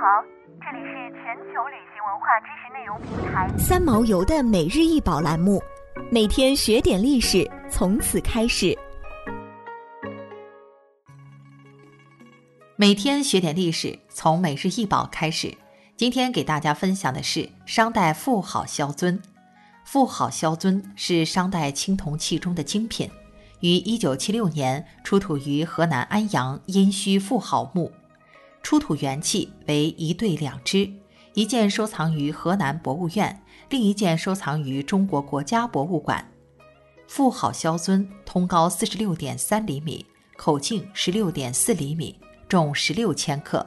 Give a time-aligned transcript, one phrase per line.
[0.00, 0.22] 好，
[0.60, 5.60] 这里是全球旅行文化知识内容平台三毛游的每日一宝栏目，
[6.08, 8.78] 每天学点历史，从此开始。
[12.76, 15.52] 每天学点历史，从每日一宝开始。
[15.96, 19.20] 今天给大家分享的是商代妇好萧尊。
[19.84, 23.10] 妇好萧尊是商代青铜器中的精品，
[23.58, 27.90] 于一九七六年出土于河南安阳殷墟妇好墓。
[28.62, 30.90] 出土元器为一对两只，
[31.34, 36.26] 一件收藏于河南博物院，另一件收藏于中国国家博物馆。
[37.06, 40.04] 妇好萧尊通高四十六点三厘米，
[40.36, 43.66] 口径十六点四厘米，重十六千克。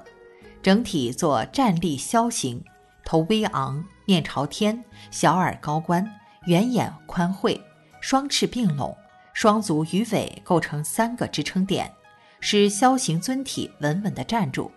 [0.62, 2.64] 整体作站立枭形，
[3.04, 6.08] 头微昂，面朝天，小耳高冠，
[6.46, 7.60] 圆眼宽喙，
[8.00, 8.96] 双翅并拢，
[9.34, 11.92] 双足与尾构成三个支撑点，
[12.40, 14.72] 使枭形尊体稳稳地站住。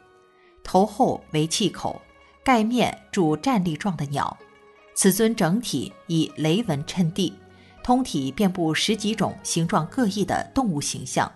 [0.64, 2.02] 头后为气口，
[2.42, 4.36] 盖面铸站立状的鸟。
[4.96, 7.32] 此尊整体以雷纹衬地，
[7.82, 11.30] 通体遍布十几种形状各异的动物形象，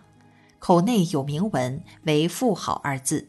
[0.58, 3.28] 口内有铭文为“妇好”二字。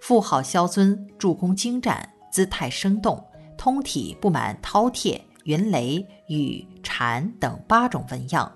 [0.00, 3.22] 妇好萧尊铸工精湛，姿态生动，
[3.56, 8.52] 通体布满饕餮、云雷、羽、蝉等八种纹样。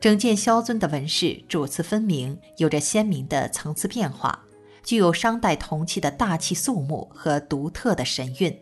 [0.00, 4.42] 整件萧尊的纹饰主次分明，有着鲜明的层次变化，
[4.82, 8.56] 具有商代铜器的大气肃穆和独特的神韵。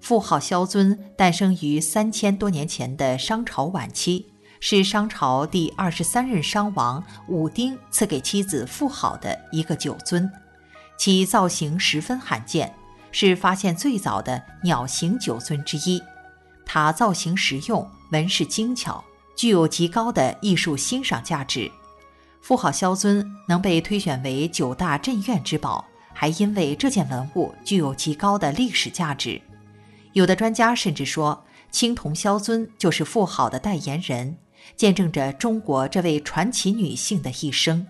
[0.00, 4.26] 妇好萧尊诞生于三千多年前的商朝晚期，
[4.60, 10.30] 是商朝第二十三任商王武丁赐给妻子妇好的一个酒尊。
[10.96, 12.74] 其造型十分罕见，
[13.12, 16.02] 是发现最早的鸟形酒尊之一。
[16.64, 19.02] 它造型实用，纹饰精巧，
[19.36, 21.70] 具有极高的艺术欣赏价值。
[22.40, 29.40] 妇好萧尊能被推选为九大镇院之宝，还因为这件文物具有极高的历史价值。
[30.14, 34.36] 有的专家甚至说，青铜萧尊就是妇好的代言人，
[34.74, 37.86] 见证着中国这位传奇女性的一生。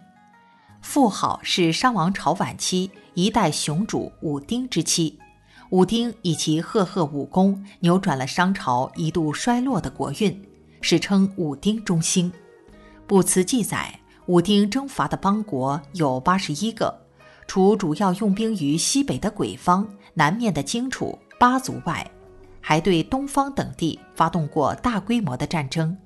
[0.82, 5.18] 妇好是商王朝晚期一代雄主武丁之妻，
[5.70, 10.42] 武丁以其赫赫武功扭转了商朝一度衰落的国运，
[10.80, 12.32] 史称武丁中兴。
[13.06, 16.94] 卜辞记载，武丁征伐的邦国有八十一个，
[17.46, 22.06] 除主要用兵于西北的鬼方、南面的荆楚、巴族外，
[22.60, 25.96] 还对东方等地发动过大规模的战争。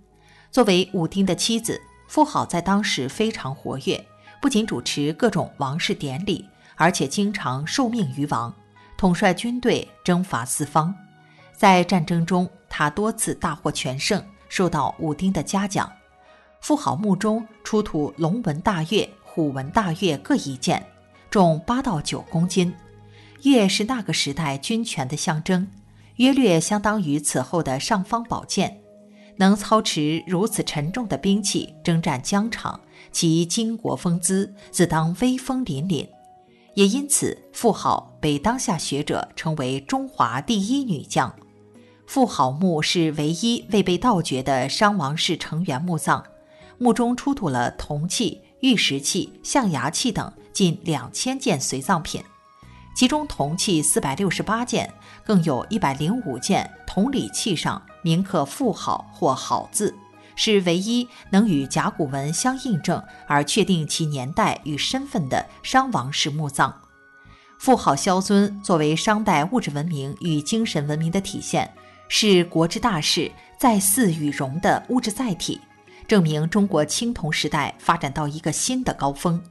[0.53, 4.07] 作为武丁的妻子，妇好在当时非常活跃。
[4.41, 8.55] 不仅主持各种王室典礼，而且经常受命于王，
[8.97, 10.95] 统帅军队征伐四方。
[11.57, 15.91] 在战争中，他多次大获全胜，受到武丁的嘉奖。
[16.63, 20.87] 妇好墓中出土龙纹大钺、虎纹大钺各一件，
[21.29, 22.73] 重八到九公斤。
[23.43, 25.67] 钺是那个时代军权的象征，
[26.17, 28.79] 约略相当于此后的尚方宝剑。
[29.39, 32.81] 能操持如此沉重的兵器征战疆场。
[33.11, 36.09] 其巾帼风姿，自当威风凛凛，
[36.75, 41.35] 也因此妇好被当下学者称为中华第一女将。
[42.07, 46.25] 妇好墓是唯一未被盗掘的商王室成员墓葬，
[46.83, 52.21] 墓中出土了铜器、玉石器、象牙器等近两千件随葬品，
[52.93, 54.93] 其中铜器四百六十八件，
[55.25, 59.95] 更有一百零五件铜礼器上铭刻“妇好”或“好”字。
[60.35, 66.75] 是唯一能与甲骨文相印证而确定其年代与身份的商王室墓葬。
[67.61, 71.73] 妇好萧尊作为商代物质文明与精神文明的体现，
[72.09, 75.61] 是国之大事在祀与戎的物质载体，
[76.07, 79.43] 证明中国青铜时代发展到一个新的高峰。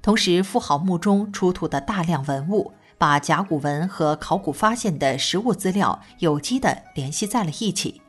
[0.00, 8.00] 同时，妇好墓中出土的大量文物，把甲骨文和考古发现的实物资料有机地联系在了一起。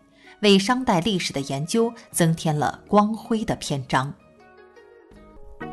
[0.41, 4.13] 为商代历史的研究增添了光辉的篇章。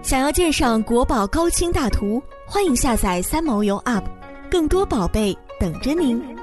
[0.03, 4.05] 想要鉴赏国宝高清大图，欢迎下载三毛游 App，
[4.49, 6.40] 更多宝贝等着您。